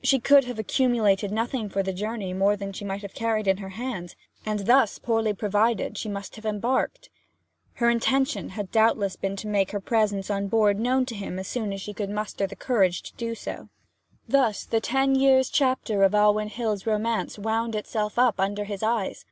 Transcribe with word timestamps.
She 0.00 0.20
could 0.20 0.44
have 0.44 0.60
accumulated 0.60 1.32
nothing 1.32 1.68
for 1.68 1.82
the 1.82 1.92
journey 1.92 2.32
more 2.32 2.54
than 2.54 2.72
she 2.72 2.84
might 2.84 3.02
have 3.02 3.14
carried 3.14 3.48
in 3.48 3.56
her 3.56 3.70
hand; 3.70 4.14
and 4.44 4.60
thus 4.60 5.00
poorly 5.00 5.32
provided 5.34 5.98
she 5.98 6.08
must 6.08 6.36
have 6.36 6.46
embarked. 6.46 7.10
Her 7.72 7.90
intention 7.90 8.50
had 8.50 8.70
doubtless 8.70 9.16
been 9.16 9.34
to 9.34 9.48
make 9.48 9.72
her 9.72 9.80
presence 9.80 10.30
on 10.30 10.46
board 10.46 10.78
known 10.78 11.04
to 11.06 11.16
him 11.16 11.36
as 11.40 11.48
soon 11.48 11.72
as 11.72 11.80
she 11.80 11.92
could 11.92 12.10
muster 12.10 12.46
courage 12.46 13.02
to 13.10 13.14
do 13.16 13.34
so. 13.34 13.68
Thus 14.28 14.64
the 14.64 14.80
ten 14.80 15.16
years' 15.16 15.50
chapter 15.50 16.04
of 16.04 16.14
Alwyn 16.14 16.46
Hill's 16.50 16.86
romance 16.86 17.36
wound 17.36 17.74
itself 17.74 18.20
up 18.20 18.38
under 18.38 18.66
his 18.66 18.84
eyes. 18.84 19.24